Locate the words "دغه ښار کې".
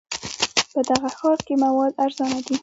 0.89-1.53